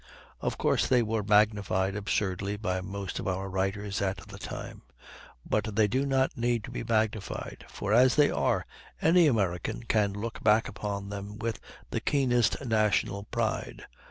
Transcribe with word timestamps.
Of 0.39 0.57
course 0.57 0.87
they 0.87 1.03
were 1.03 1.21
magnified 1.21 1.95
absurdly 1.95 2.57
by 2.57 2.81
most 2.81 3.19
of 3.19 3.27
our 3.27 3.51
writers 3.51 4.01
at 4.01 4.17
the 4.17 4.39
time; 4.39 4.81
but 5.47 5.75
they 5.75 5.87
do 5.87 6.07
not 6.07 6.35
need 6.35 6.63
to 6.63 6.71
be 6.71 6.83
magnified, 6.83 7.65
for 7.69 7.93
as 7.93 8.15
they 8.15 8.31
are 8.31 8.65
any 8.99 9.27
American 9.27 9.83
can 9.83 10.13
look 10.13 10.43
back 10.43 10.67
upon 10.67 11.09
them 11.09 11.37
with 11.37 11.59
the 11.91 12.01
keenest 12.01 12.65
national 12.65 13.25
pride. 13.25 13.85